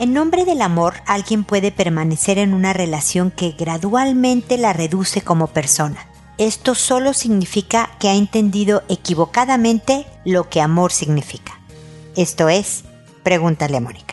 [0.00, 5.48] En nombre del amor, alguien puede permanecer en una relación que gradualmente la reduce como
[5.48, 6.06] persona.
[6.38, 11.58] Esto solo significa que ha entendido equivocadamente lo que amor significa.
[12.14, 12.84] Esto es,
[13.24, 14.07] pregúntale a Mónica.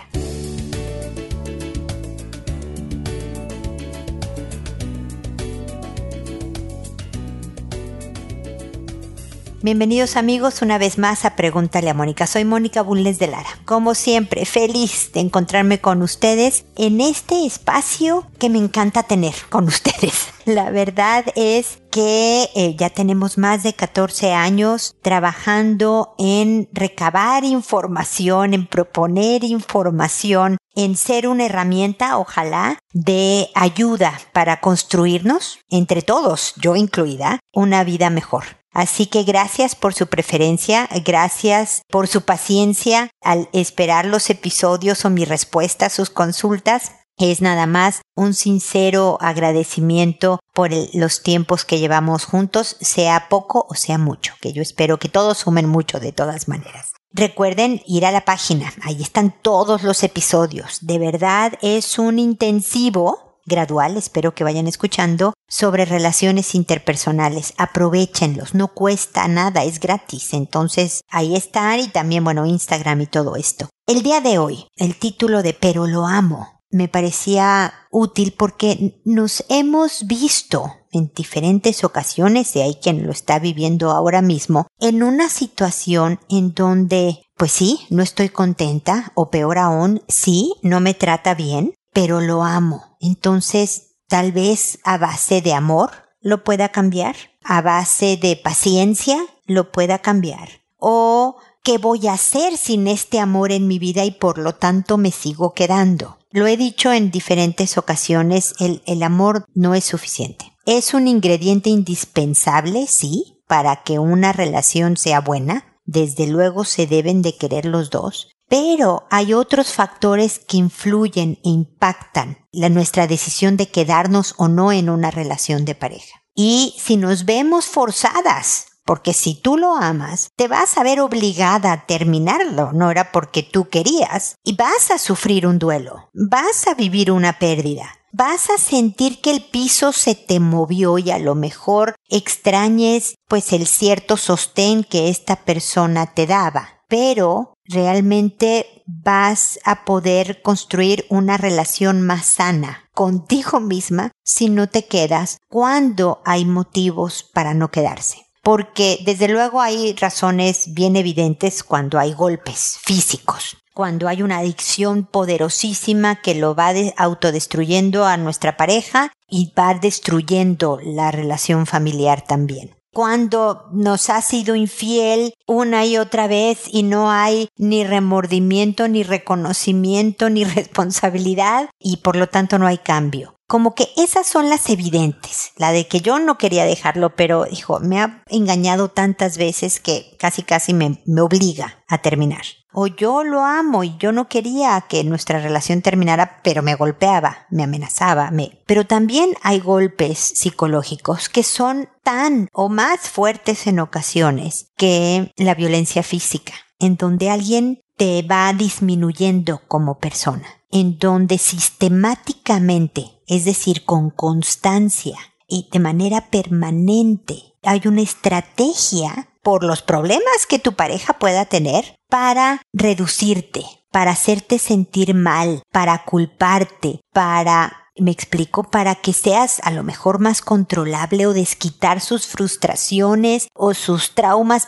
[9.66, 12.28] Bienvenidos amigos una vez más a Pregúntale a Mónica.
[12.28, 13.50] Soy Mónica Bulnes de Lara.
[13.66, 19.64] Como siempre, feliz de encontrarme con ustedes en este espacio que me encanta tener con
[19.68, 20.28] ustedes.
[20.46, 28.54] La verdad es que eh, ya tenemos más de 14 años trabajando en recabar información,
[28.54, 36.76] en proponer información, en ser una herramienta, ojalá, de ayuda para construirnos, entre todos, yo
[36.76, 38.44] incluida, una vida mejor.
[38.76, 45.10] Así que gracias por su preferencia, gracias por su paciencia al esperar los episodios o
[45.10, 46.92] mi respuesta a sus consultas.
[47.18, 53.76] Es nada más un sincero agradecimiento por los tiempos que llevamos juntos, sea poco o
[53.76, 56.92] sea mucho, que yo espero que todos sumen mucho de todas maneras.
[57.14, 60.80] Recuerden ir a la página, ahí están todos los episodios.
[60.82, 67.54] De verdad es un intensivo gradual, espero que vayan escuchando, sobre relaciones interpersonales.
[67.58, 70.34] Aprovechenlos, no cuesta nada, es gratis.
[70.34, 73.70] Entonces, ahí están y también, bueno, Instagram y todo esto.
[73.88, 79.46] El día de hoy, el título de Pero lo amo me parecía útil porque nos
[79.48, 85.30] hemos visto en diferentes ocasiones, y hay quien lo está viviendo ahora mismo, en una
[85.30, 91.34] situación en donde, pues sí, no estoy contenta, o peor aún, sí, no me trata
[91.34, 92.98] bien, pero lo amo.
[93.00, 99.72] Entonces, tal vez a base de amor lo pueda cambiar, a base de paciencia lo
[99.72, 100.50] pueda cambiar.
[100.78, 104.98] O ¿qué voy a hacer sin este amor en mi vida y por lo tanto
[104.98, 106.20] me sigo quedando?
[106.30, 110.54] Lo he dicho en diferentes ocasiones, el, el amor no es suficiente.
[110.66, 115.80] Es un ingrediente indispensable, sí, para que una relación sea buena.
[115.86, 121.50] Desde luego se deben de querer los dos, pero hay otros factores que influyen e
[121.50, 126.22] impactan la, nuestra decisión de quedarnos o no en una relación de pareja.
[126.34, 131.72] Y si nos vemos forzadas, porque si tú lo amas, te vas a ver obligada
[131.72, 136.76] a terminarlo, no era porque tú querías, y vas a sufrir un duelo, vas a
[136.76, 141.36] vivir una pérdida, vas a sentir que el piso se te movió y a lo
[141.36, 146.70] mejor extrañes pues el cierto sostén que esta persona te daba.
[146.88, 154.86] Pero realmente vas a poder construir una relación más sana contigo misma si no te
[154.86, 158.26] quedas cuando hay motivos para no quedarse.
[158.44, 165.06] Porque desde luego hay razones bien evidentes cuando hay golpes físicos, cuando hay una adicción
[165.06, 172.76] poderosísima que lo va autodestruyendo a nuestra pareja y va destruyendo la relación familiar también
[172.96, 179.04] cuando nos ha sido infiel una y otra vez y no hay ni remordimiento, ni
[179.04, 183.35] reconocimiento, ni responsabilidad y por lo tanto no hay cambio.
[183.48, 187.80] Como que esas son las evidentes, la de que yo no quería dejarlo, pero dijo,
[187.80, 192.44] me ha engañado tantas veces que casi casi me, me obliga a terminar.
[192.78, 197.46] O yo lo amo y yo no quería que nuestra relación terminara, pero me golpeaba,
[197.50, 198.62] me amenazaba, me...
[198.66, 205.56] Pero también hay golpes psicológicos que son tan o más fuertes en ocasiones que la
[205.56, 213.86] violencia física, en donde alguien te va disminuyendo como persona, en donde sistemáticamente, es decir,
[213.86, 215.18] con constancia
[215.48, 221.96] y de manera permanente, hay una estrategia por los problemas que tu pareja pueda tener
[222.10, 229.72] para reducirte, para hacerte sentir mal, para culparte, para me explico, para que seas a
[229.72, 234.68] lo mejor más controlable o desquitar sus frustraciones o sus traumas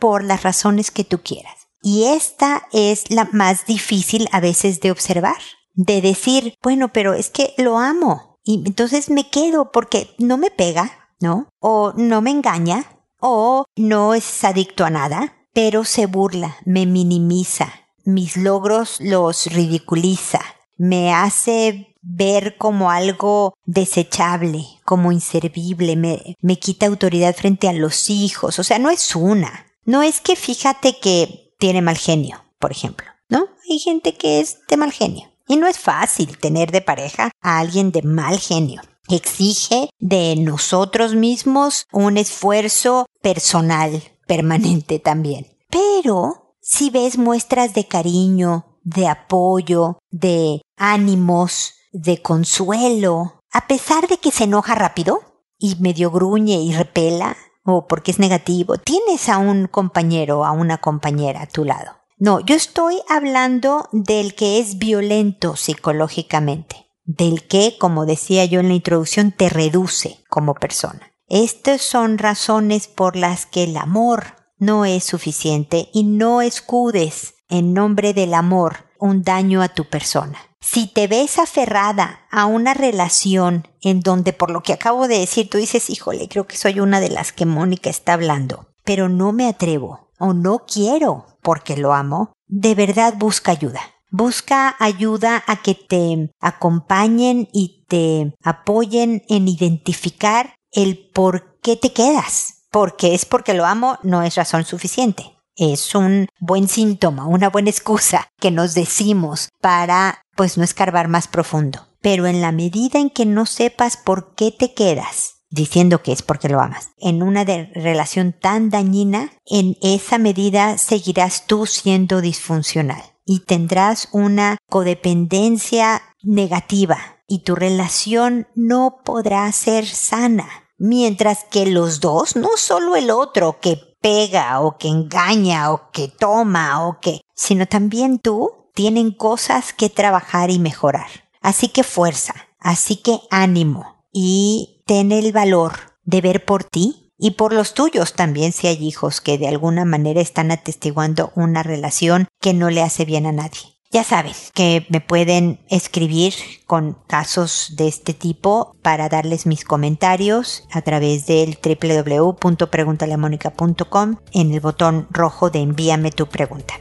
[0.00, 1.55] por las razones que tú quieras.
[1.88, 5.36] Y esta es la más difícil a veces de observar,
[5.74, 10.50] de decir, bueno, pero es que lo amo y entonces me quedo porque no me
[10.50, 10.90] pega,
[11.20, 11.48] ¿no?
[11.60, 12.86] O no me engaña,
[13.20, 17.72] o no es adicto a nada, pero se burla, me minimiza,
[18.04, 20.40] mis logros los ridiculiza,
[20.76, 28.10] me hace ver como algo desechable, como inservible, me, me quita autoridad frente a los
[28.10, 32.72] hijos, o sea, no es una, no es que fíjate que tiene mal genio, por
[32.72, 33.48] ejemplo, ¿no?
[33.70, 35.28] Hay gente que es de mal genio.
[35.48, 38.82] Y no es fácil tener de pareja a alguien de mal genio
[39.14, 45.46] exige de nosotros mismos un esfuerzo personal permanente también.
[45.70, 54.18] Pero si ves muestras de cariño, de apoyo, de ánimos, de consuelo, a pesar de
[54.18, 55.20] que se enoja rápido
[55.58, 60.52] y medio gruñe y repela, o porque es negativo, tienes a un compañero o a
[60.52, 61.92] una compañera a tu lado.
[62.18, 68.68] No, yo estoy hablando del que es violento psicológicamente, del que, como decía yo en
[68.68, 71.12] la introducción, te reduce como persona.
[71.28, 77.74] Estas son razones por las que el amor no es suficiente y no escudes en
[77.74, 80.38] nombre del amor un daño a tu persona.
[80.68, 85.48] Si te ves aferrada a una relación en donde por lo que acabo de decir
[85.48, 89.30] tú dices, híjole, creo que soy una de las que Mónica está hablando, pero no
[89.30, 93.80] me atrevo o no quiero porque lo amo, de verdad busca ayuda.
[94.10, 101.92] Busca ayuda a que te acompañen y te apoyen en identificar el por qué te
[101.92, 102.64] quedas.
[102.72, 107.70] Porque es porque lo amo no es razón suficiente es un buen síntoma, una buena
[107.70, 111.86] excusa que nos decimos para pues no escarbar más profundo.
[112.00, 116.22] Pero en la medida en que no sepas por qué te quedas diciendo que es
[116.22, 123.02] porque lo amas, en una relación tan dañina, en esa medida seguirás tú siendo disfuncional
[123.24, 130.46] y tendrás una codependencia negativa y tu relación no podrá ser sana.
[130.78, 136.06] Mientras que los dos, no solo el otro que pega o que engaña o que
[136.06, 141.08] toma o que, sino también tú tienen cosas que trabajar y mejorar.
[141.40, 145.72] Así que fuerza, así que ánimo y ten el valor
[146.04, 149.84] de ver por ti y por los tuyos también si hay hijos que de alguna
[149.84, 153.75] manera están atestiguando una relación que no le hace bien a nadie.
[153.92, 156.34] Ya saben que me pueden escribir
[156.66, 164.58] con casos de este tipo para darles mis comentarios a través del www.preguntaleamónica.com en el
[164.60, 166.74] botón rojo de envíame tu pregunta.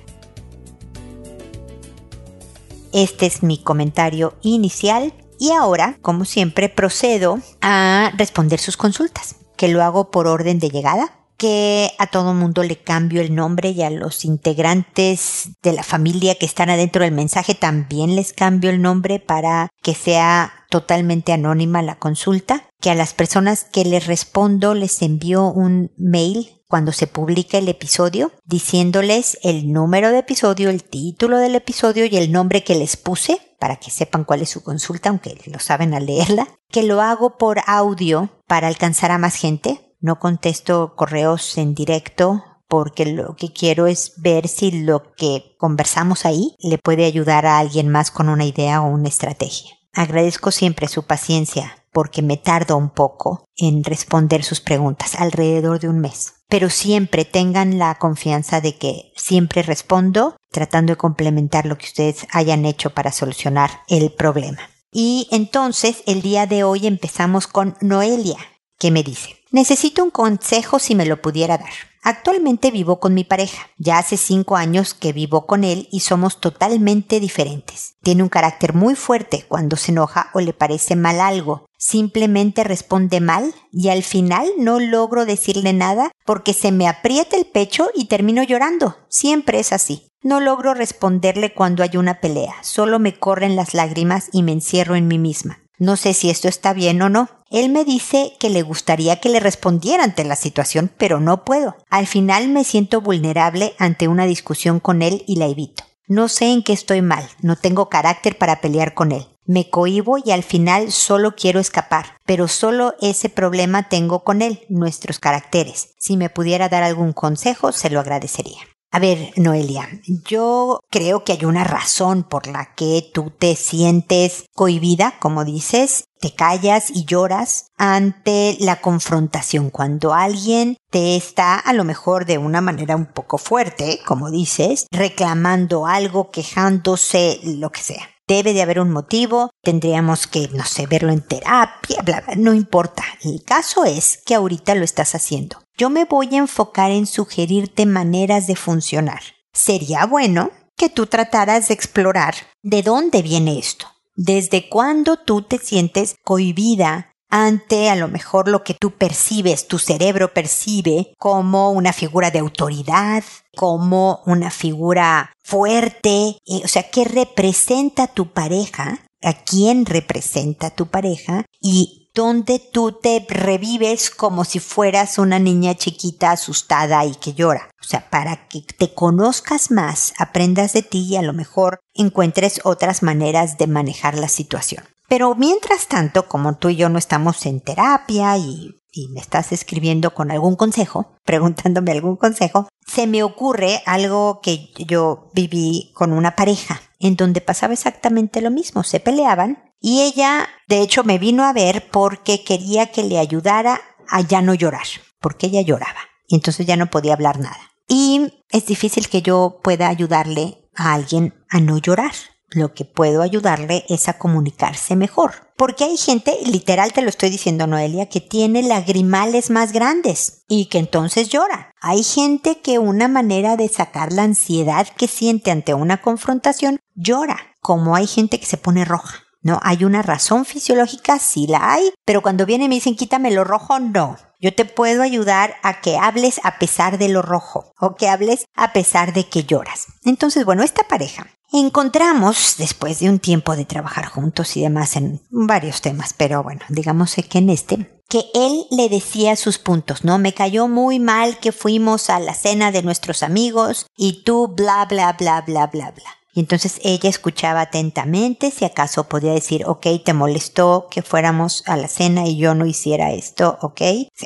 [2.92, 9.68] Este es mi comentario inicial y ahora, como siempre, procedo a responder sus consultas, que
[9.68, 13.82] lo hago por orden de llegada que a todo mundo le cambio el nombre y
[13.82, 18.82] a los integrantes de la familia que están adentro del mensaje también les cambio el
[18.82, 24.74] nombre para que sea totalmente anónima la consulta, que a las personas que les respondo
[24.74, 30.84] les envío un mail cuando se publica el episodio diciéndoles el número de episodio, el
[30.84, 34.64] título del episodio y el nombre que les puse para que sepan cuál es su
[34.64, 39.36] consulta, aunque lo saben al leerla, que lo hago por audio para alcanzar a más
[39.36, 45.56] gente, no contesto correos en directo porque lo que quiero es ver si lo que
[45.58, 49.72] conversamos ahí le puede ayudar a alguien más con una idea o una estrategia.
[49.94, 55.88] Agradezco siempre su paciencia porque me tardo un poco en responder sus preguntas, alrededor de
[55.88, 56.34] un mes.
[56.50, 62.28] Pero siempre tengan la confianza de que siempre respondo tratando de complementar lo que ustedes
[62.32, 64.60] hayan hecho para solucionar el problema.
[64.92, 68.38] Y entonces el día de hoy empezamos con Noelia,
[68.78, 71.72] que me dice, Necesito un consejo si me lo pudiera dar.
[72.04, 73.70] Actualmente vivo con mi pareja.
[73.78, 77.96] Ya hace cinco años que vivo con él y somos totalmente diferentes.
[78.04, 81.68] Tiene un carácter muy fuerte cuando se enoja o le parece mal algo.
[81.78, 87.46] Simplemente responde mal y al final no logro decirle nada porque se me aprieta el
[87.46, 88.98] pecho y termino llorando.
[89.08, 90.10] Siempre es así.
[90.22, 92.56] No logro responderle cuando hay una pelea.
[92.62, 95.65] Solo me corren las lágrimas y me encierro en mí misma.
[95.78, 97.30] No sé si esto está bien o no.
[97.52, 101.76] Él me dice que le gustaría que le respondiera ante la situación, pero no puedo.
[101.90, 105.84] Al final me siento vulnerable ante una discusión con él y la evito.
[106.08, 109.28] No sé en qué estoy mal, no tengo carácter para pelear con él.
[109.48, 114.66] Me cohibo y al final solo quiero escapar, pero solo ese problema tengo con él,
[114.70, 115.94] nuestros caracteres.
[116.00, 118.60] Si me pudiera dar algún consejo, se lo agradecería.
[118.96, 119.90] A ver, Noelia,
[120.24, 126.06] yo creo que hay una razón por la que tú te sientes cohibida, como dices,
[126.22, 132.38] te callas y lloras ante la confrontación cuando alguien te está a lo mejor de
[132.38, 138.15] una manera un poco fuerte, como dices, reclamando algo, quejándose, lo que sea.
[138.28, 142.54] Debe de haber un motivo, tendríamos que, no sé, verlo en terapia, bla, bla, no
[142.56, 143.04] importa.
[143.24, 145.62] El caso es que ahorita lo estás haciendo.
[145.78, 149.22] Yo me voy a enfocar en sugerirte maneras de funcionar.
[149.54, 153.86] Sería bueno que tú trataras de explorar de dónde viene esto.
[154.16, 159.80] ¿Desde cuándo tú te sientes cohibida ante a lo mejor lo que tú percibes, tu
[159.80, 163.24] cerebro percibe como una figura de autoridad,
[163.56, 169.00] como una figura fuerte, o sea, ¿qué representa tu pareja?
[169.22, 171.46] ¿A quién representa tu pareja?
[171.60, 177.70] Y donde tú te revives como si fueras una niña chiquita asustada y que llora.
[177.82, 182.62] O sea, para que te conozcas más, aprendas de ti y a lo mejor encuentres
[182.64, 184.86] otras maneras de manejar la situación.
[185.08, 188.72] Pero mientras tanto, como tú y yo no estamos en terapia y,
[189.12, 195.30] me estás escribiendo con algún consejo, preguntándome algún consejo, se me ocurre algo que yo
[195.34, 198.84] viví con una pareja, en donde pasaba exactamente lo mismo.
[198.84, 203.82] Se peleaban y ella, de hecho, me vino a ver porque quería que le ayudara
[204.08, 204.88] a ya no llorar,
[205.20, 207.60] porque ella lloraba y entonces ya no podía hablar nada.
[207.88, 212.14] Y es difícil que yo pueda ayudarle a alguien a no llorar.
[212.50, 215.34] Lo que puedo ayudarle es a comunicarse mejor.
[215.58, 220.66] Porque hay gente, literal te lo estoy diciendo Noelia, que tiene lagrimales más grandes y
[220.66, 221.72] que entonces llora.
[221.82, 227.56] Hay gente que una manera de sacar la ansiedad que siente ante una confrontación llora,
[227.62, 229.24] como hay gente que se pone roja.
[229.42, 229.60] ¿no?
[229.62, 233.44] Hay una razón fisiológica, sí la hay, pero cuando vienen y me dicen quítame lo
[233.44, 234.18] rojo, no.
[234.42, 238.46] Yo te puedo ayudar a que hables a pesar de lo rojo o que hables
[238.56, 239.86] a pesar de que lloras.
[240.04, 245.22] Entonces, bueno, esta pareja encontramos, después de un tiempo de trabajar juntos y demás en
[245.30, 250.18] varios temas, pero bueno, digamos que en este, que él le decía sus puntos, ¿no?
[250.18, 254.86] Me cayó muy mal que fuimos a la cena de nuestros amigos y tú bla,
[254.86, 256.18] bla, bla, bla, bla, bla.
[256.34, 261.78] Y entonces ella escuchaba atentamente si acaso podía decir, ok, te molestó que fuéramos a
[261.78, 263.82] la cena y yo no hiciera esto, ok.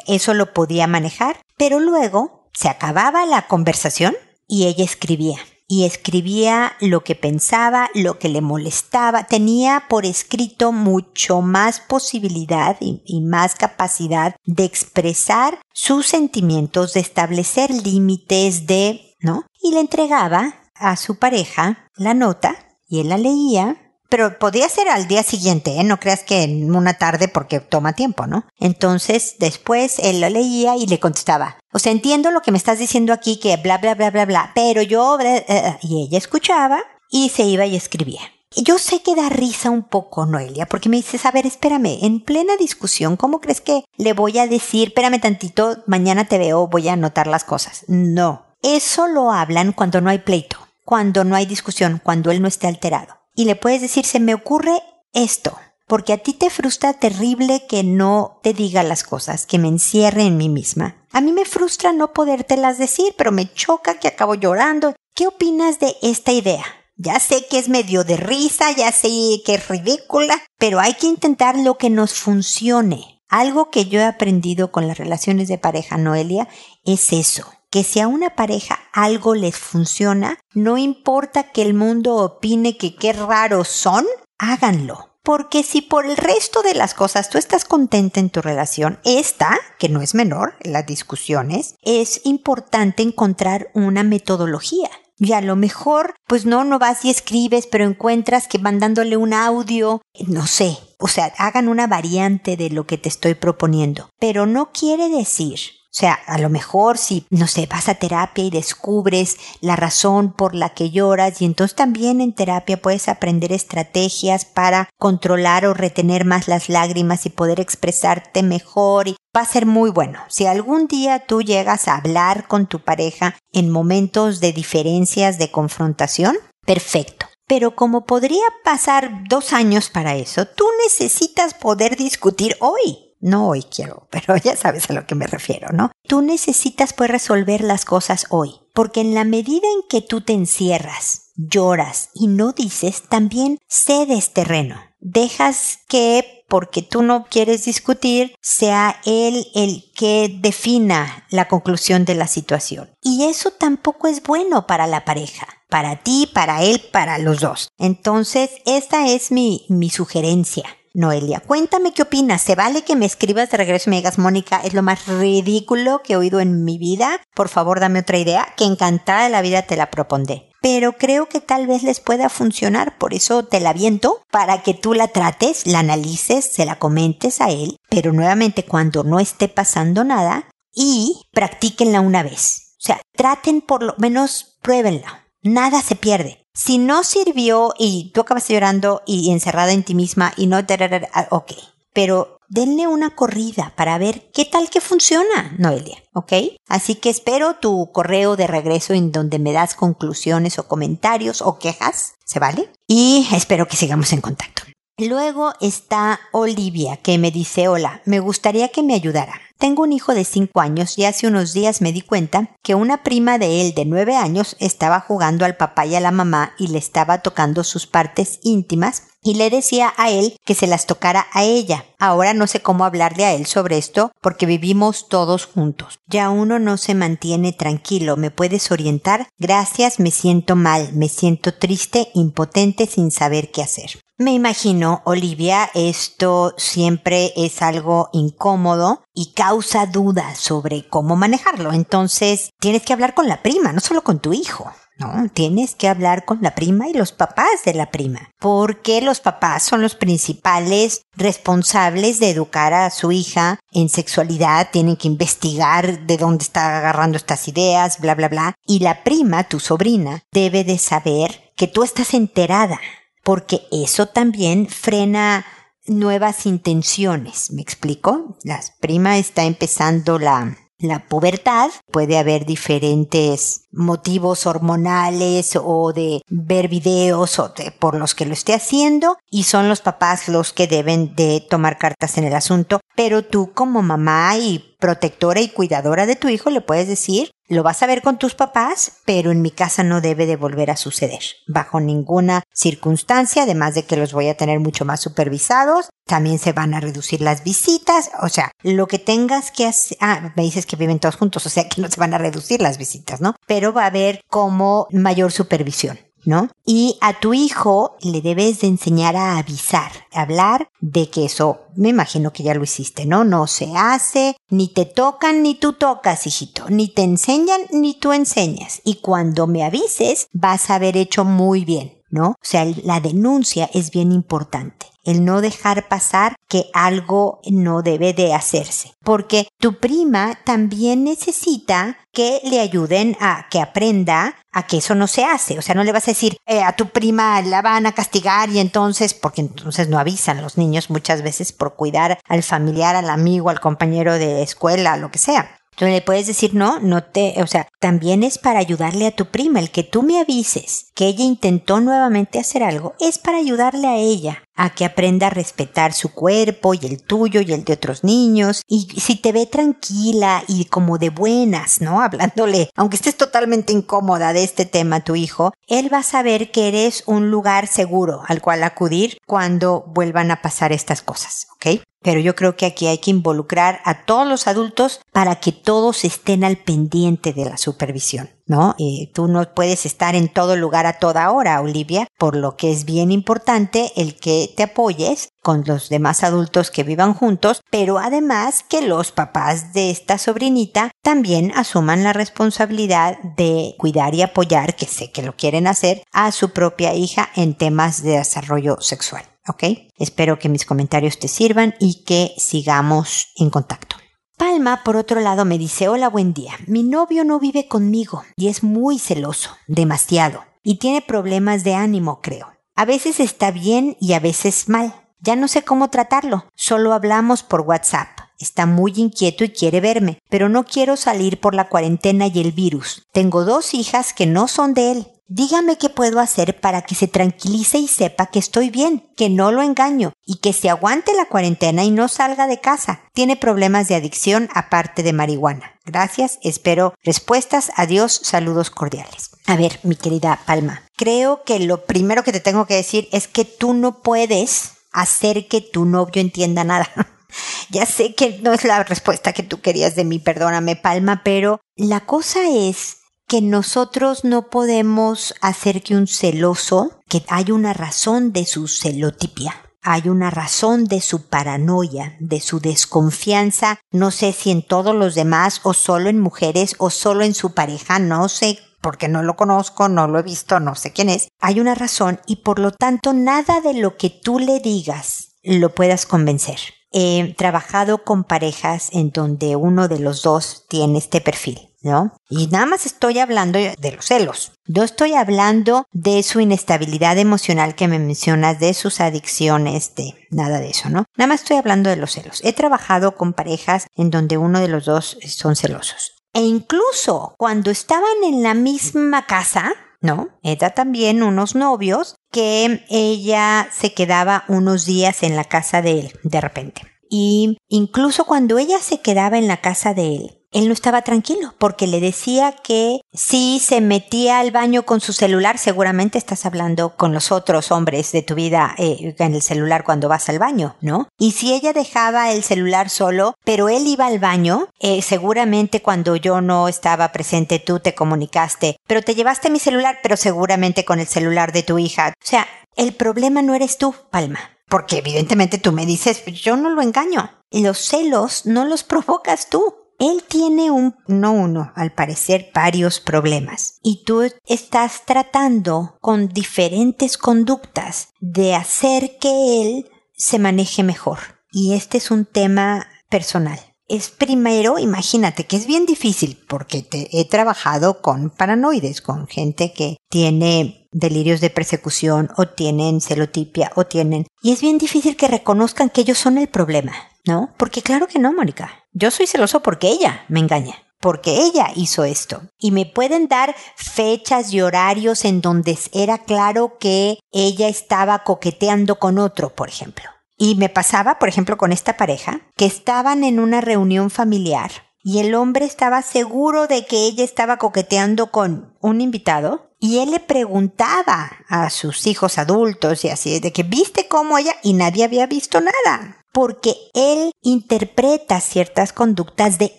[0.07, 4.15] Eso lo podía manejar, pero luego se acababa la conversación
[4.47, 5.37] y ella escribía.
[5.71, 9.25] Y escribía lo que pensaba, lo que le molestaba.
[9.25, 17.69] Tenía por escrito mucho más posibilidad y, más capacidad de expresar sus sentimientos, de establecer
[17.69, 19.45] límites, de, ¿no?
[19.61, 22.55] Y le entregaba a su pareja la nota
[22.87, 25.83] y él la leía, pero podía ser al día siguiente, ¿eh?
[25.83, 28.45] no creas que en una tarde porque toma tiempo, ¿no?
[28.59, 32.79] Entonces después él la leía y le contestaba, o sea, entiendo lo que me estás
[32.79, 35.19] diciendo aquí, que bla, bla, bla, bla, bla, pero yo...
[35.19, 38.21] Eh, eh", y ella escuchaba y se iba y escribía.
[38.55, 42.19] Yo sé que da risa un poco, Noelia, porque me dices, a ver, espérame, en
[42.19, 46.89] plena discusión, ¿cómo crees que le voy a decir, espérame tantito, mañana te veo, voy
[46.89, 47.85] a anotar las cosas?
[47.87, 52.47] No, eso lo hablan cuando no hay pleito, cuando no hay discusión, cuando él no
[52.47, 53.18] esté alterado.
[53.39, 57.85] Y le puedes decir, se me ocurre esto, porque a ti te frustra terrible que
[57.85, 60.97] no te diga las cosas, que me encierre en mí misma.
[61.13, 64.93] A mí me frustra no podértelas decir, pero me choca que acabo llorando.
[65.15, 66.65] ¿Qué opinas de esta idea?
[66.97, 71.07] Ya sé que es medio de risa, ya sé que es ridícula, pero hay que
[71.07, 73.21] intentar lo que nos funcione.
[73.29, 76.49] Algo que yo he aprendido con las relaciones de pareja, Noelia,
[76.83, 82.15] es eso que si a una pareja algo les funciona, no importa que el mundo
[82.15, 84.05] opine que qué raros son,
[84.37, 85.09] háganlo.
[85.23, 89.57] Porque si por el resto de las cosas tú estás contenta en tu relación, esta,
[89.77, 94.89] que no es menor, las discusiones, es importante encontrar una metodología.
[95.17, 99.33] Y a lo mejor, pues no, no vas y escribes, pero encuentras que mandándole un
[99.33, 104.09] audio, no sé, o sea, hagan una variante de lo que te estoy proponiendo.
[104.17, 105.59] Pero no quiere decir
[105.91, 110.31] o sea, a lo mejor si, no sé, vas a terapia y descubres la razón
[110.31, 115.73] por la que lloras y entonces también en terapia puedes aprender estrategias para controlar o
[115.73, 120.19] retener más las lágrimas y poder expresarte mejor y va a ser muy bueno.
[120.27, 125.49] Si algún día tú llegas a hablar con tu pareja en momentos de diferencias, de
[125.49, 127.25] confrontación, perfecto.
[127.47, 133.08] Pero como podría pasar dos años para eso, tú necesitas poder discutir hoy.
[133.19, 135.91] No hoy quiero, pero ya sabes a lo que me refiero, ¿no?
[136.07, 140.33] Tú necesitas pues resolver las cosas hoy, porque en la medida en que tú te
[140.33, 144.81] encierras, lloras y no dices, también cedes terreno.
[145.01, 152.15] Dejas que, porque tú no quieres discutir, sea él el que defina la conclusión de
[152.15, 152.89] la situación.
[153.01, 157.69] Y eso tampoco es bueno para la pareja para ti, para él, para los dos.
[157.77, 160.65] Entonces, esta es mi, mi sugerencia.
[160.93, 162.41] Noelia, cuéntame qué opinas.
[162.41, 166.01] ¿Se vale que me escribas de regreso y me digas, Mónica, es lo más ridículo
[166.03, 167.21] que he oído en mi vida?
[167.35, 170.49] Por favor, dame otra idea, que encantada de la vida te la propondré.
[170.61, 174.73] Pero creo que tal vez les pueda funcionar, por eso te la viento, para que
[174.73, 179.47] tú la trates, la analices, se la comentes a él, pero nuevamente cuando no esté
[179.47, 182.75] pasando nada, y practíquenla una vez.
[182.77, 185.25] O sea, traten por lo menos, pruébenla.
[185.41, 186.45] Nada se pierde.
[186.61, 191.27] Si no sirvió y tú acabas llorando y encerrada en ti misma y no, ah,
[191.31, 191.53] ok,
[191.93, 196.33] pero denle una corrida para ver qué tal que funciona, Noelia, ¿ok?
[196.67, 201.59] Así que espero tu correo de regreso en donde me das conclusiones o comentarios o
[201.59, 202.69] quejas, ¿se vale?
[202.89, 204.63] Y espero que sigamos en contacto.
[204.97, 209.39] Luego está Olivia, que me dice, hola, me gustaría que me ayudara.
[209.59, 213.03] Tengo un hijo de 5 años y hace unos días me di cuenta que una
[213.03, 216.67] prima de él de 9 años estaba jugando al papá y a la mamá y
[216.69, 221.27] le estaba tocando sus partes íntimas y le decía a él que se las tocara
[221.33, 221.85] a ella.
[221.99, 225.99] Ahora no sé cómo hablarle a él sobre esto porque vivimos todos juntos.
[226.07, 228.15] Ya uno no se mantiene tranquilo.
[228.17, 229.27] ¿Me puedes orientar?
[229.37, 233.99] Gracias, me siento mal, me siento triste, impotente sin saber qué hacer.
[234.17, 241.71] Me imagino, Olivia, esto siempre es algo incómodo y causa dudas sobre cómo manejarlo.
[241.71, 244.73] Entonces, tienes que hablar con la prima, no solo con tu hijo.
[244.99, 249.21] No, tienes que hablar con la prima y los papás de la prima, porque los
[249.21, 256.05] papás son los principales responsables de educar a su hija en sexualidad, tienen que investigar
[256.05, 258.55] de dónde está agarrando estas ideas, bla, bla, bla.
[258.65, 262.79] Y la prima, tu sobrina, debe de saber que tú estás enterada
[263.23, 265.45] porque eso también frena
[265.85, 267.51] nuevas intenciones.
[267.51, 268.37] ¿Me explico?
[268.43, 271.69] La prima está empezando la, la pubertad.
[271.91, 278.53] Puede haber diferentes motivos hormonales o de ver videos o por los que lo esté
[278.53, 282.79] haciendo y son los papás los que deben de tomar cartas en el asunto.
[282.95, 287.63] Pero tú como mamá y protectora y cuidadora de tu hijo le puedes decir lo
[287.63, 290.77] vas a ver con tus papás, pero en mi casa no debe de volver a
[290.77, 296.37] suceder, bajo ninguna circunstancia, además de que los voy a tener mucho más supervisados, también
[296.37, 300.43] se van a reducir las visitas, o sea, lo que tengas que hacer, ah, me
[300.43, 303.19] dices que viven todos juntos, o sea que no se van a reducir las visitas,
[303.19, 303.35] ¿no?
[303.47, 305.99] Pero va a haber como mayor supervisión.
[306.25, 306.49] ¿No?
[306.65, 311.89] Y a tu hijo le debes de enseñar a avisar, hablar de que eso, me
[311.89, 313.23] imagino que ya lo hiciste, ¿no?
[313.23, 318.13] No se hace, ni te tocan ni tú tocas, hijito, ni te enseñan ni tú
[318.13, 318.81] enseñas.
[318.83, 321.98] Y cuando me avises, vas a haber hecho muy bien.
[322.09, 322.29] ¿No?
[322.29, 324.87] O sea, la denuncia es bien importante.
[325.03, 328.93] El no dejar pasar que algo no debe de hacerse.
[329.03, 335.07] Porque tu prima también necesita que le ayuden a que aprenda a que eso no
[335.07, 335.57] se hace.
[335.57, 338.49] O sea, no le vas a decir eh, a tu prima la van a castigar
[338.49, 343.09] y entonces, porque entonces no avisan los niños muchas veces por cuidar al familiar, al
[343.09, 345.58] amigo, al compañero de escuela, lo que sea.
[345.79, 349.27] Entonces le puedes decir, no, no te, o sea, también es para ayudarle a tu
[349.27, 349.61] prima.
[349.61, 353.95] El que tú me avises que ella intentó nuevamente hacer algo es para ayudarle a
[353.95, 358.03] ella a que aprenda a respetar su cuerpo y el tuyo y el de otros
[358.03, 358.61] niños.
[358.67, 362.01] Y si te ve tranquila y como de buenas, ¿no?
[362.09, 366.67] Hablándole, aunque estés totalmente incómoda de este tema tu hijo, él va a saber que
[366.67, 371.81] eres un lugar seguro al cual acudir cuando vuelvan a pasar estas cosas, ¿ok?
[372.01, 376.03] Pero yo creo que aquí hay que involucrar a todos los adultos para que todos
[376.03, 378.29] estén al pendiente de la supervisión.
[378.49, 378.75] ¿No?
[378.77, 382.71] Y tú no puedes estar en todo lugar a toda hora, Olivia, por lo que
[382.71, 387.99] es bien importante el que te apoyes con los demás adultos que vivan juntos, pero
[387.99, 394.75] además que los papás de esta sobrinita también asuman la responsabilidad de cuidar y apoyar,
[394.75, 399.23] que sé que lo quieren hacer, a su propia hija en temas de desarrollo sexual.
[399.47, 399.63] ¿Ok?
[399.97, 403.98] Espero que mis comentarios te sirvan y que sigamos en contacto.
[404.39, 406.53] Palma, por otro lado, me dice, hola, buen día.
[406.65, 412.21] Mi novio no vive conmigo y es muy celoso, demasiado, y tiene problemas de ánimo,
[412.21, 412.47] creo.
[412.73, 414.95] A veces está bien y a veces mal.
[415.19, 418.07] Ya no sé cómo tratarlo, solo hablamos por WhatsApp.
[418.39, 422.53] Está muy inquieto y quiere verme, pero no quiero salir por la cuarentena y el
[422.53, 423.03] virus.
[423.11, 425.07] Tengo dos hijas que no son de él.
[425.31, 429.51] Dígame qué puedo hacer para que se tranquilice y sepa que estoy bien, que no
[429.51, 433.03] lo engaño y que se aguante la cuarentena y no salga de casa.
[433.13, 435.75] Tiene problemas de adicción aparte de marihuana.
[435.85, 437.71] Gracias, espero respuestas.
[437.75, 439.29] Adiós, saludos cordiales.
[439.45, 443.27] A ver, mi querida Palma, creo que lo primero que te tengo que decir es
[443.27, 446.89] que tú no puedes hacer que tu novio entienda nada.
[447.69, 451.61] ya sé que no es la respuesta que tú querías de mí, perdóname Palma, pero
[451.75, 452.98] la cosa es
[453.29, 459.53] que nosotros no podemos hacer que un celoso, que hay una razón de su celotipia,
[459.83, 465.13] hay una razón de su paranoia, de su desconfianza, no sé si en todos los
[465.13, 469.35] demás o solo en mujeres o solo en su pareja, no sé porque no lo
[469.35, 471.27] conozco, no lo he visto, no sé quién es.
[471.39, 475.75] Hay una razón y por lo tanto nada de lo que tú le digas lo
[475.75, 476.59] puedas convencer.
[476.91, 482.13] He trabajado con parejas en donde uno de los dos tiene este perfil ¿no?
[482.29, 484.53] Y nada más estoy hablando de los celos.
[484.67, 490.59] No estoy hablando de su inestabilidad emocional que me mencionas, de sus adicciones, de nada
[490.59, 491.05] de eso, ¿no?
[491.15, 492.41] Nada más estoy hablando de los celos.
[492.43, 496.13] He trabajado con parejas en donde uno de los dos son celosos.
[496.33, 500.29] E incluso cuando estaban en la misma casa, ¿no?
[500.43, 506.13] Era también unos novios que ella se quedaba unos días en la casa de él,
[506.23, 506.83] de repente.
[507.09, 511.53] Y incluso cuando ella se quedaba en la casa de él, él no estaba tranquilo
[511.57, 516.95] porque le decía que si se metía al baño con su celular, seguramente estás hablando
[516.95, 520.75] con los otros hombres de tu vida eh, en el celular cuando vas al baño,
[520.81, 521.07] ¿no?
[521.17, 526.15] Y si ella dejaba el celular solo, pero él iba al baño, eh, seguramente cuando
[526.15, 530.99] yo no estaba presente tú te comunicaste, pero te llevaste mi celular, pero seguramente con
[530.99, 532.09] el celular de tu hija.
[532.09, 534.39] O sea, el problema no eres tú, Palma.
[534.69, 537.31] Porque evidentemente tú me dices, yo no lo engaño.
[537.51, 539.75] Los celos no los provocas tú.
[539.99, 543.79] Él tiene un, no uno, al parecer varios problemas.
[543.83, 551.19] Y tú estás tratando con diferentes conductas de hacer que él se maneje mejor.
[551.51, 553.59] Y este es un tema personal.
[553.89, 559.73] Es primero, imagínate que es bien difícil porque te he trabajado con paranoides, con gente
[559.73, 564.27] que tiene delirios de persecución o tienen celotipia o tienen...
[564.43, 566.93] Y es bien difícil que reconozcan que ellos son el problema,
[567.25, 567.53] ¿no?
[567.57, 568.71] Porque claro que no, Mónica.
[568.91, 572.41] Yo soy celoso porque ella me engaña porque ella hizo esto.
[572.57, 578.99] Y me pueden dar fechas y horarios en donde era claro que ella estaba coqueteando
[578.99, 580.05] con otro, por ejemplo.
[580.37, 584.71] Y me pasaba, por ejemplo, con esta pareja, que estaban en una reunión familiar
[585.01, 590.11] y el hombre estaba seguro de que ella estaba coqueteando con un invitado y él
[590.11, 595.05] le preguntaba a sus hijos adultos y así, de que viste cómo ella y nadie
[595.05, 599.77] había visto nada porque él interpreta ciertas conductas de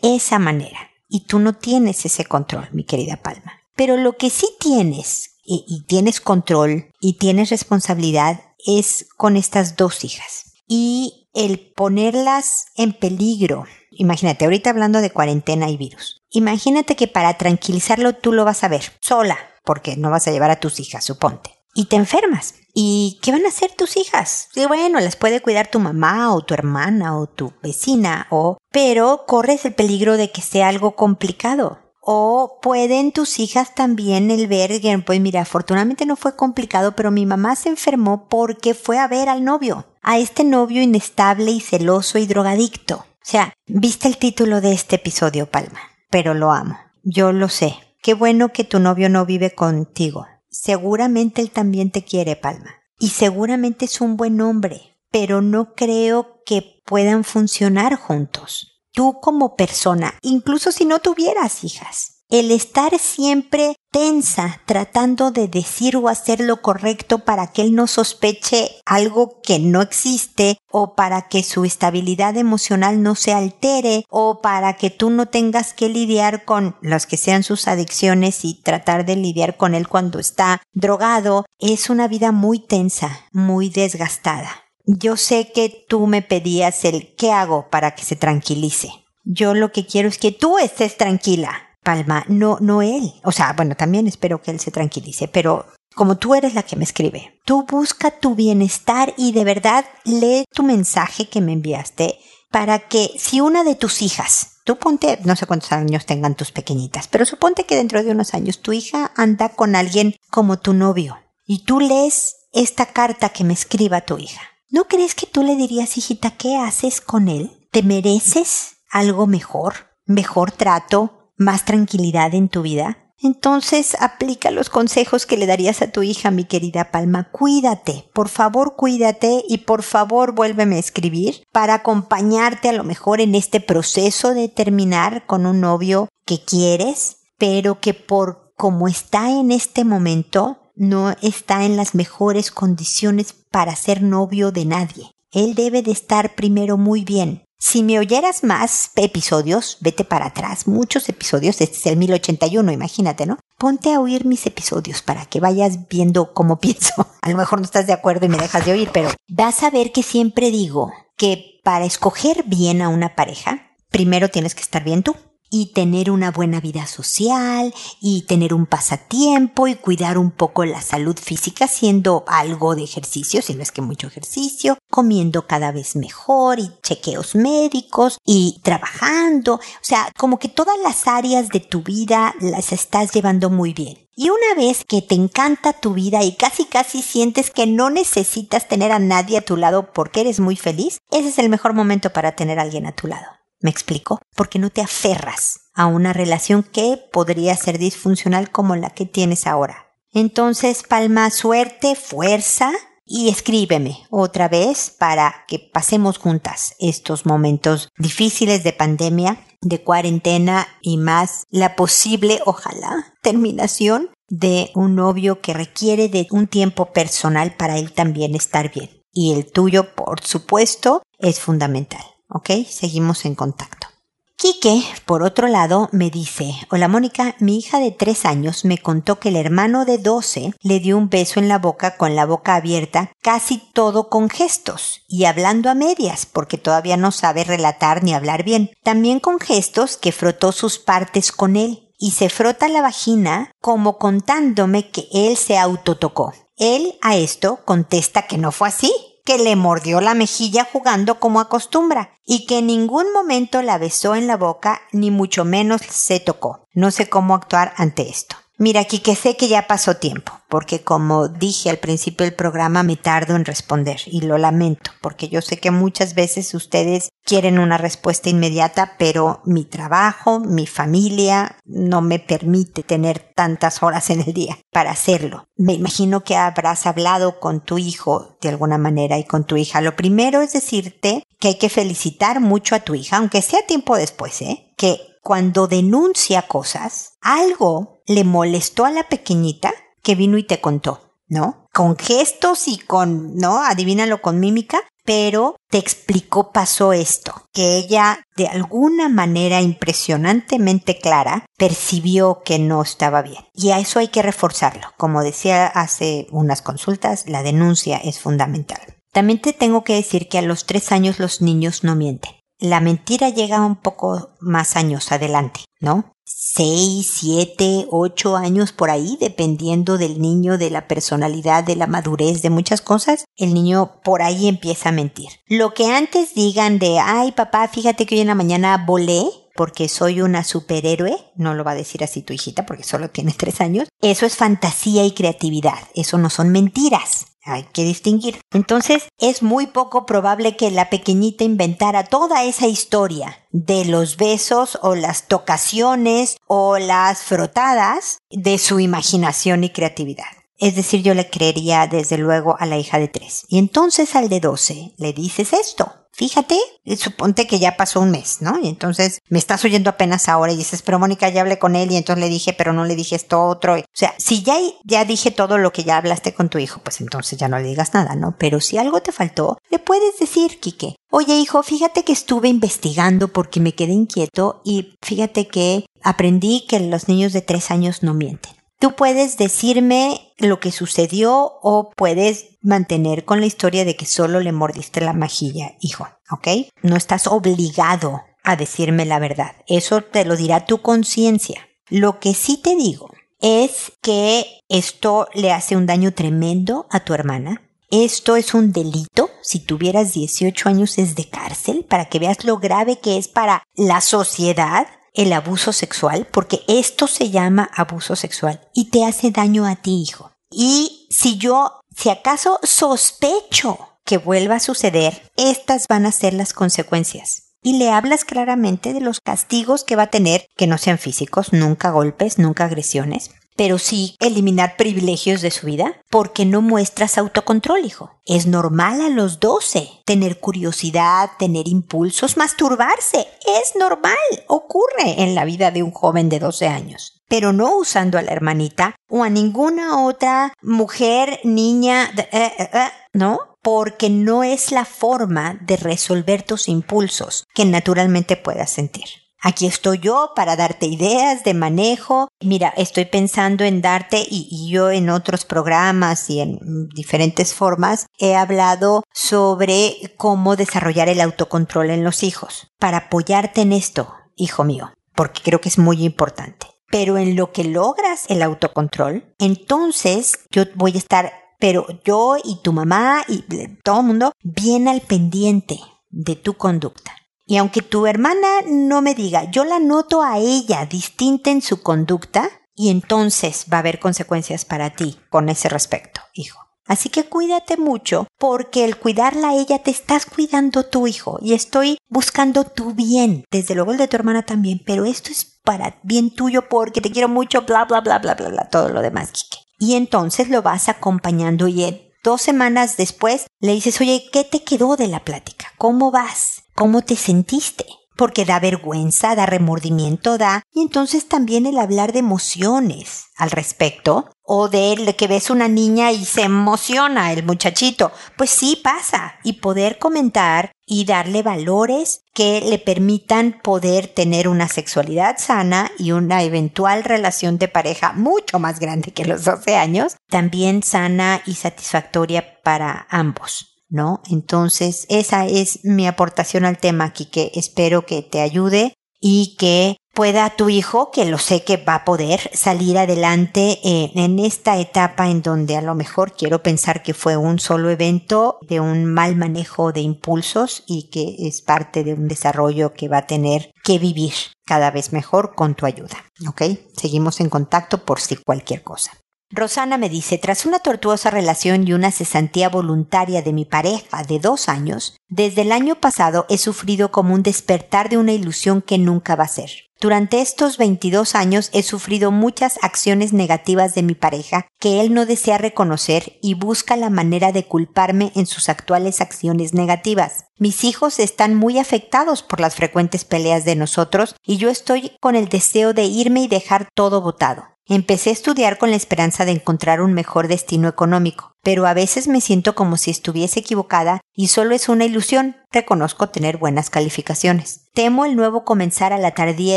[0.02, 0.90] esa manera.
[1.08, 3.52] Y tú no tienes ese control, mi querida Palma.
[3.74, 10.04] Pero lo que sí tienes, y, tienes control, y tienes responsabilidad, es con estas dos
[10.04, 10.52] hijas.
[10.68, 13.64] Y el ponerlas en peligro.
[13.90, 16.20] Imagínate, ahorita hablando de cuarentena y virus.
[16.30, 20.50] Imagínate que para tranquilizarlo tú lo vas a ver sola, porque no vas a llevar
[20.50, 21.59] a tus hijas, suponte.
[21.74, 22.54] Y te enfermas.
[22.74, 24.48] ¿Y qué van a hacer tus hijas?
[24.52, 28.58] Sí, bueno, las puede cuidar tu mamá o tu hermana o tu vecina o...
[28.70, 31.78] Pero corres el peligro de que sea algo complicado.
[32.00, 37.26] O pueden tus hijas también el ver pues mira, afortunadamente no fue complicado, pero mi
[37.26, 42.18] mamá se enfermó porque fue a ver al novio, a este novio inestable y celoso
[42.18, 42.96] y drogadicto.
[42.96, 46.78] O sea, viste el título de este episodio, Palma, pero lo amo.
[47.02, 47.76] Yo lo sé.
[48.02, 50.26] Qué bueno que tu novio no vive contigo.
[50.50, 52.70] Seguramente él también te quiere, Palma.
[52.98, 58.82] Y seguramente es un buen hombre, pero no creo que puedan funcionar juntos.
[58.92, 65.96] Tú como persona, incluso si no tuvieras hijas, el estar siempre tensa tratando de decir
[65.96, 71.22] o hacer lo correcto para que él no sospeche algo que no existe o para
[71.22, 76.44] que su estabilidad emocional no se altere o para que tú no tengas que lidiar
[76.44, 81.46] con las que sean sus adicciones y tratar de lidiar con él cuando está drogado,
[81.58, 84.50] es una vida muy tensa, muy desgastada.
[84.86, 88.90] Yo sé que tú me pedías el qué hago para que se tranquilice.
[89.24, 93.12] Yo lo que quiero es que tú estés tranquila, Palma, no, no él.
[93.24, 96.76] O sea, bueno, también espero que él se tranquilice, pero como tú eres la que
[96.76, 102.18] me escribe, tú busca tu bienestar y de verdad lee tu mensaje que me enviaste
[102.50, 106.52] para que si una de tus hijas, tú ponte, no sé cuántos años tengan tus
[106.52, 110.74] pequeñitas, pero suponte que dentro de unos años tu hija anda con alguien como tu
[110.74, 114.40] novio y tú lees esta carta que me escriba tu hija.
[114.68, 117.66] ¿No crees que tú le dirías, hijita, qué haces con él?
[117.72, 119.90] ¿Te mereces algo mejor?
[120.06, 121.19] ¿Mejor trato?
[121.40, 122.98] Más tranquilidad en tu vida?
[123.22, 127.30] Entonces aplica los consejos que le darías a tu hija, mi querida Palma.
[127.30, 133.20] Cuídate, por favor cuídate y por favor vuélveme a escribir para acompañarte a lo mejor
[133.20, 139.30] en este proceso de terminar con un novio que quieres, pero que por como está
[139.30, 145.10] en este momento no está en las mejores condiciones para ser novio de nadie.
[145.30, 150.66] Él debe de estar primero muy bien, si me oyeras más episodios, vete para atrás,
[150.66, 153.38] muchos episodios, este es el 1081, imagínate, ¿no?
[153.58, 157.06] Ponte a oír mis episodios para que vayas viendo cómo pienso.
[157.20, 159.70] A lo mejor no estás de acuerdo y me dejas de oír, pero vas a
[159.70, 164.82] ver que siempre digo que para escoger bien a una pareja, primero tienes que estar
[164.82, 165.14] bien tú
[165.50, 170.80] y tener una buena vida social y tener un pasatiempo y cuidar un poco la
[170.80, 175.96] salud física haciendo algo de ejercicio, si no es que mucho ejercicio, comiendo cada vez
[175.96, 181.82] mejor y chequeos médicos y trabajando, o sea, como que todas las áreas de tu
[181.82, 183.98] vida las estás llevando muy bien.
[184.16, 188.68] Y una vez que te encanta tu vida y casi casi sientes que no necesitas
[188.68, 192.12] tener a nadie a tu lado porque eres muy feliz, ese es el mejor momento
[192.12, 193.39] para tener a alguien a tu lado.
[193.60, 194.20] ¿Me explico?
[194.34, 199.46] Porque no te aferras a una relación que podría ser disfuncional como la que tienes
[199.46, 199.86] ahora.
[200.12, 202.72] Entonces, Palma, suerte, fuerza
[203.04, 210.66] y escríbeme otra vez para que pasemos juntas estos momentos difíciles de pandemia, de cuarentena
[210.80, 217.54] y más la posible, ojalá, terminación de un novio que requiere de un tiempo personal
[217.56, 218.90] para él también estar bien.
[219.12, 222.04] Y el tuyo, por supuesto, es fundamental.
[222.30, 222.50] ¿Ok?
[222.68, 223.88] Seguimos en contacto.
[224.36, 229.20] Quique, por otro lado, me dice, Hola Mónica, mi hija de tres años me contó
[229.20, 232.54] que el hermano de doce le dio un beso en la boca con la boca
[232.54, 238.14] abierta, casi todo con gestos, y hablando a medias, porque todavía no sabe relatar ni
[238.14, 238.70] hablar bien.
[238.82, 243.98] También con gestos que frotó sus partes con él, y se frota la vagina como
[243.98, 246.32] contándome que él se autotocó.
[246.56, 248.90] Él a esto contesta que no fue así,
[249.24, 254.14] que le mordió la mejilla jugando como acostumbra y que en ningún momento la besó
[254.14, 256.64] en la boca ni mucho menos se tocó.
[256.72, 258.36] No sé cómo actuar ante esto.
[258.62, 262.82] Mira, aquí que sé que ya pasó tiempo, porque como dije al principio del programa
[262.82, 267.58] me tardo en responder y lo lamento, porque yo sé que muchas veces ustedes quieren
[267.58, 274.20] una respuesta inmediata, pero mi trabajo, mi familia no me permite tener tantas horas en
[274.20, 275.46] el día para hacerlo.
[275.56, 279.80] Me imagino que habrás hablado con tu hijo de alguna manera y con tu hija.
[279.80, 283.96] Lo primero es decirte que hay que felicitar mucho a tu hija, aunque sea tiempo
[283.96, 284.74] después, ¿eh?
[284.76, 291.14] Que cuando denuncia cosas, algo le molestó a la pequeñita que vino y te contó,
[291.28, 291.68] ¿no?
[291.72, 293.62] Con gestos y con, ¿no?
[293.62, 301.46] Adivínalo con mímica, pero te explicó pasó esto, que ella de alguna manera impresionantemente clara
[301.56, 303.44] percibió que no estaba bien.
[303.54, 304.88] Y a eso hay que reforzarlo.
[304.96, 308.80] Como decía hace unas consultas, la denuncia es fundamental.
[309.12, 312.80] También te tengo que decir que a los tres años los niños no mienten la
[312.80, 316.12] mentira llega un poco más años adelante, ¿no?
[316.32, 322.40] Seis, siete, ocho años por ahí, dependiendo del niño, de la personalidad, de la madurez,
[322.40, 325.28] de muchas cosas, el niño por ahí empieza a mentir.
[325.48, 329.24] Lo que antes digan de, ay papá, fíjate que hoy en la mañana volé,
[329.56, 333.32] porque soy una superhéroe, no lo va a decir así tu hijita porque solo tiene
[333.36, 337.26] tres años, eso es fantasía y creatividad, eso no son mentiras.
[337.44, 338.40] Hay que distinguir.
[338.52, 344.78] Entonces, es muy poco probable que la pequeñita inventara toda esa historia de los besos
[344.82, 350.26] o las tocaciones o las frotadas de su imaginación y creatividad.
[350.58, 353.46] Es decir, yo le creería desde luego a la hija de tres.
[353.48, 356.58] Y entonces al de doce le dices esto fíjate,
[356.98, 358.58] suponte que ya pasó un mes, ¿no?
[358.62, 361.90] Y entonces me estás oyendo apenas ahora y dices, pero Mónica, ya hablé con él
[361.90, 363.76] y entonces le dije, pero no le dije esto otro.
[363.76, 367.00] O sea, si ya, ya dije todo lo que ya hablaste con tu hijo, pues
[367.00, 368.36] entonces ya no le digas nada, ¿no?
[368.38, 373.28] Pero si algo te faltó, le puedes decir, Quique, oye hijo, fíjate que estuve investigando
[373.28, 378.12] porque me quedé inquieto y fíjate que aprendí que los niños de tres años no
[378.12, 378.59] mienten.
[378.80, 384.40] Tú puedes decirme lo que sucedió o puedes mantener con la historia de que solo
[384.40, 386.72] le mordiste la majilla, hijo, ¿ok?
[386.82, 389.52] No estás obligado a decirme la verdad.
[389.66, 391.68] Eso te lo dirá tu conciencia.
[391.90, 397.12] Lo que sí te digo es que esto le hace un daño tremendo a tu
[397.12, 397.60] hermana.
[397.90, 399.28] Esto es un delito.
[399.42, 403.62] Si tuvieras 18 años es de cárcel para que veas lo grave que es para
[403.74, 409.66] la sociedad el abuso sexual, porque esto se llama abuso sexual y te hace daño
[409.66, 410.32] a ti, hijo.
[410.50, 416.52] Y si yo, si acaso sospecho que vuelva a suceder, estas van a ser las
[416.52, 417.50] consecuencias.
[417.62, 421.52] Y le hablas claramente de los castigos que va a tener, que no sean físicos,
[421.52, 427.84] nunca golpes, nunca agresiones, pero sí eliminar privilegios de su vida porque no muestras autocontrol,
[427.84, 428.10] hijo.
[428.24, 433.28] Es normal a los 12 tener curiosidad, tener impulsos, masturbarse.
[433.60, 434.16] Es normal,
[434.48, 437.20] ocurre en la vida de un joven de 12 años.
[437.28, 442.88] Pero no usando a la hermanita o a ninguna otra mujer, niña, eh, eh, eh,
[443.12, 443.58] ¿no?
[443.60, 449.19] Porque no es la forma de resolver tus impulsos que naturalmente puedas sentir.
[449.42, 452.28] Aquí estoy yo para darte ideas de manejo.
[452.40, 458.36] Mira, estoy pensando en darte y, yo en otros programas y en diferentes formas he
[458.36, 462.68] hablado sobre cómo desarrollar el autocontrol en los hijos.
[462.78, 466.66] Para apoyarte en esto, hijo mío, porque creo que es muy importante.
[466.90, 472.60] Pero en lo que logras el autocontrol, entonces yo voy a estar, pero yo y
[472.62, 473.42] tu mamá y
[473.82, 475.78] todo el mundo bien al pendiente
[476.10, 477.19] de tu conducta.
[477.50, 481.82] Y aunque tu hermana no me diga, yo la noto a ella distinta en su
[481.82, 486.60] conducta, y entonces va a haber consecuencias para ti con ese respecto, hijo.
[486.86, 491.54] Así que cuídate mucho, porque el cuidarla a ella te estás cuidando tu hijo y
[491.54, 495.98] estoy buscando tu bien, desde luego el de tu hermana también, pero esto es para
[496.04, 499.32] bien tuyo porque te quiero mucho, bla, bla, bla, bla, bla, bla, todo lo demás,
[499.32, 499.58] Kike.
[499.80, 501.82] y entonces lo vas acompañando y
[502.22, 505.72] dos semanas después le dices, oye, ¿qué te quedó de la plática?
[505.78, 506.62] ¿Cómo vas?
[506.74, 507.86] ¿Cómo te sentiste?
[508.20, 514.28] porque da vergüenza, da remordimiento, da, y entonces también el hablar de emociones al respecto,
[514.52, 519.60] o de que ves una niña y se emociona el muchachito, pues sí pasa, y
[519.60, 526.42] poder comentar y darle valores que le permitan poder tener una sexualidad sana y una
[526.42, 532.60] eventual relación de pareja mucho más grande que los 12 años, también sana y satisfactoria
[532.64, 533.84] para ambos.
[533.88, 534.20] ¿no?
[534.28, 540.50] Entonces, esa es mi aportación al tema que espero que te ayude y que pueda
[540.50, 545.30] tu hijo, que lo sé que va a poder salir adelante eh, en esta etapa
[545.30, 549.34] en donde a lo mejor quiero pensar que fue un solo evento de un mal
[549.34, 553.98] manejo de impulsos y que es parte de un desarrollo que va a tener que
[553.98, 554.34] vivir
[554.66, 556.18] cada vez mejor con tu ayuda.
[556.46, 556.64] ¿Ok?
[556.94, 559.12] Seguimos en contacto por si cualquier cosa.
[559.52, 564.38] Rosana me dice, tras una tortuosa relación y una cesantía voluntaria de mi pareja de
[564.38, 568.96] dos años, desde el año pasado he sufrido como un despertar de una ilusión que
[568.96, 569.90] nunca va a ser.
[570.00, 575.26] Durante estos 22 años he sufrido muchas acciones negativas de mi pareja que él no
[575.26, 580.46] desea reconocer y busca la manera de culparme en sus actuales acciones negativas.
[580.58, 585.34] Mis hijos están muy afectados por las frecuentes peleas de nosotros y yo estoy con
[585.34, 587.64] el deseo de irme y dejar todo botado.
[587.92, 592.28] Empecé a estudiar con la esperanza de encontrar un mejor destino económico, pero a veces
[592.28, 595.56] me siento como si estuviese equivocada y solo es una ilusión.
[595.72, 597.88] Reconozco tener buenas calificaciones.
[597.92, 599.76] Temo el nuevo comenzar a la tardía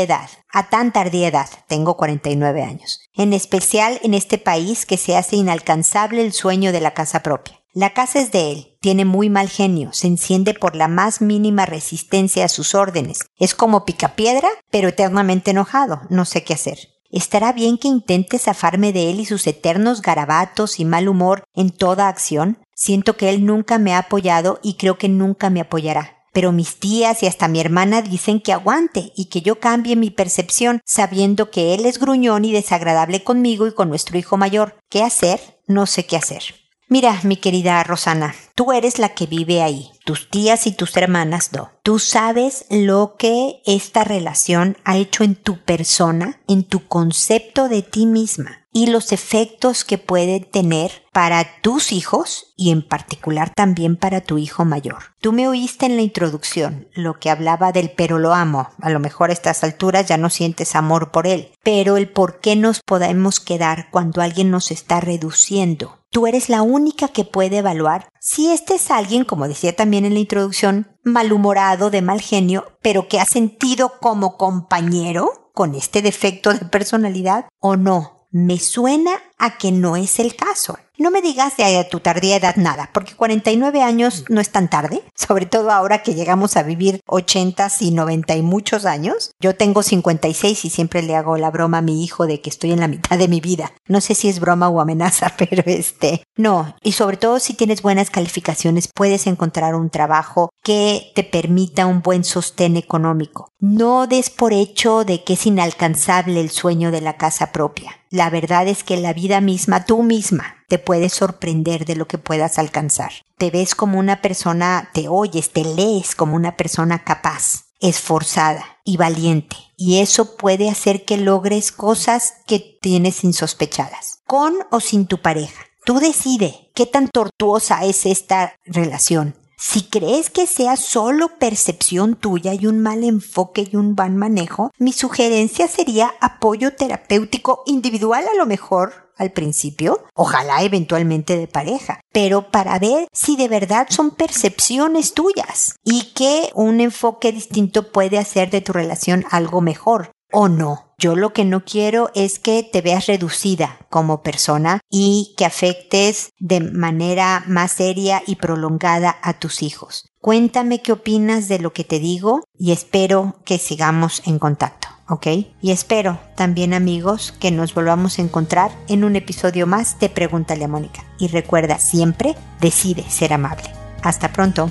[0.00, 5.16] edad, a tan tardía edad, tengo 49 años, en especial en este país que se
[5.16, 7.62] hace inalcanzable el sueño de la casa propia.
[7.72, 11.66] La casa es de él, tiene muy mal genio, se enciende por la más mínima
[11.66, 16.93] resistencia a sus órdenes, es como picapiedra, pero eternamente enojado, no sé qué hacer.
[17.14, 21.70] ¿Estará bien que intente zafarme de él y sus eternos garabatos y mal humor en
[21.70, 22.58] toda acción?
[22.74, 26.24] Siento que él nunca me ha apoyado y creo que nunca me apoyará.
[26.32, 30.10] Pero mis tías y hasta mi hermana dicen que aguante y que yo cambie mi
[30.10, 34.74] percepción sabiendo que él es gruñón y desagradable conmigo y con nuestro hijo mayor.
[34.88, 35.60] ¿Qué hacer?
[35.68, 36.63] No sé qué hacer.
[36.88, 41.50] Mira, mi querida Rosana, tú eres la que vive ahí, tus tías y tus hermanas
[41.52, 41.70] no.
[41.82, 47.82] Tú sabes lo que esta relación ha hecho en tu persona, en tu concepto de
[47.82, 53.96] ti misma y los efectos que puede tener para tus hijos y en particular también
[53.96, 55.14] para tu hijo mayor.
[55.20, 58.68] Tú me oíste en la introducción lo que hablaba del pero lo amo.
[58.82, 62.40] A lo mejor a estas alturas ya no sientes amor por él, pero el por
[62.40, 66.00] qué nos podemos quedar cuando alguien nos está reduciendo.
[66.10, 70.14] Tú eres la única que puede evaluar si este es alguien, como decía también en
[70.14, 76.52] la introducción, malhumorado, de mal genio, pero que ha sentido como compañero con este defecto
[76.52, 80.76] de personalidad o no me suena a que no es el caso.
[80.96, 85.02] No me digas de tu tardía edad nada, porque 49 años no es tan tarde,
[85.14, 89.32] sobre todo ahora que llegamos a vivir 80 y 90 y muchos años.
[89.40, 92.72] Yo tengo 56 y siempre le hago la broma a mi hijo de que estoy
[92.72, 93.72] en la mitad de mi vida.
[93.88, 96.76] No sé si es broma o amenaza, pero este, no.
[96.82, 102.02] Y sobre todo si tienes buenas calificaciones, puedes encontrar un trabajo que te permita un
[102.02, 103.48] buen sostén económico.
[103.58, 108.03] No des por hecho de que es inalcanzable el sueño de la casa propia.
[108.14, 112.16] La verdad es que la vida misma, tú misma, te puedes sorprender de lo que
[112.16, 113.10] puedas alcanzar.
[113.38, 118.98] Te ves como una persona, te oyes, te lees como una persona capaz, esforzada y
[118.98, 119.56] valiente.
[119.76, 125.64] Y eso puede hacer que logres cosas que tienes insospechadas, con o sin tu pareja.
[125.84, 129.34] Tú decide qué tan tortuosa es esta relación.
[129.66, 134.70] Si crees que sea solo percepción tuya y un mal enfoque y un mal manejo,
[134.78, 142.00] mi sugerencia sería apoyo terapéutico individual a lo mejor al principio, ojalá eventualmente de pareja,
[142.12, 148.18] pero para ver si de verdad son percepciones tuyas y que un enfoque distinto puede
[148.18, 150.93] hacer de tu relación algo mejor o no.
[150.98, 156.30] Yo lo que no quiero es que te veas reducida como persona y que afectes
[156.38, 160.10] de manera más seria y prolongada a tus hijos.
[160.20, 164.88] Cuéntame qué opinas de lo que te digo y espero que sigamos en contacto.
[165.08, 165.26] ¿ok?
[165.60, 170.64] Y espero también amigos que nos volvamos a encontrar en un episodio más de Pregúntale
[170.64, 171.04] a Mónica.
[171.18, 173.70] Y recuerda siempre, decide ser amable.
[174.02, 174.70] Hasta pronto.